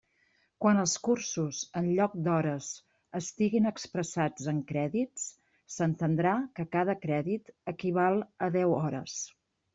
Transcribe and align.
Quan 0.63 0.77
els 0.83 0.93
cursos, 1.07 1.59
en 1.81 1.89
lloc 1.97 2.15
d'hores, 2.27 2.69
estiguin 3.19 3.69
expressats 3.73 4.49
en 4.53 4.63
crèdits, 4.73 5.27
s'entendrà 5.77 6.33
que 6.61 6.67
cada 6.79 6.99
crèdit 7.07 7.55
equival 7.75 8.21
a 8.49 8.51
deu 8.59 8.77
hores. 8.81 9.23